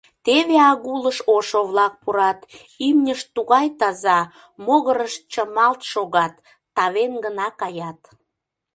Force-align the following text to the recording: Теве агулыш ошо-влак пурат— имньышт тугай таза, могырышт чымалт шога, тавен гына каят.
Теве 0.25 0.57
агулыш 0.71 1.17
ошо-влак 1.35 1.93
пурат— 2.01 2.39
имньышт 2.87 3.27
тугай 3.35 3.67
таза, 3.79 4.19
могырышт 4.65 5.21
чымалт 5.31 5.81
шога, 5.91 6.25
тавен 6.75 7.13
гына 7.25 7.47
каят. 7.61 7.99